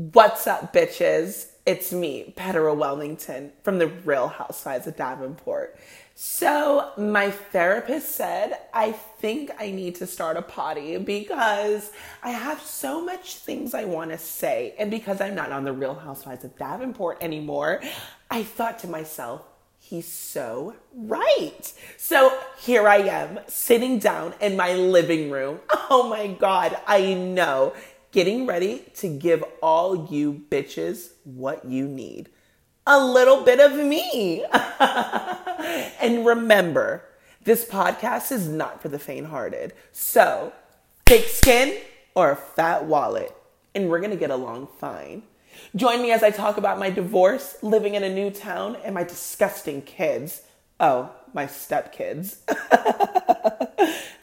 [0.00, 1.48] What's up, bitches?
[1.66, 5.78] It's me, Petera Wellington, from the Real Housewives of Davenport.
[6.14, 11.92] So, my therapist said, I think I need to start a potty because
[12.22, 14.74] I have so much things I want to say.
[14.78, 17.82] And because I'm not on the Real Housewives of Davenport anymore,
[18.30, 19.42] I thought to myself,
[19.78, 21.70] he's so right.
[21.98, 25.60] So here I am sitting down in my living room.
[25.92, 27.74] Oh my God, I know
[28.12, 32.28] getting ready to give all you bitches what you need
[32.86, 34.44] a little bit of me.
[36.00, 37.04] and remember,
[37.44, 39.72] this podcast is not for the faint hearted.
[39.92, 40.52] So,
[41.06, 41.76] thick skin
[42.14, 43.32] or a fat wallet,
[43.74, 45.22] and we're gonna get along fine.
[45.76, 49.04] Join me as I talk about my divorce, living in a new town, and my
[49.04, 50.42] disgusting kids.
[50.78, 52.38] Oh, my stepkids.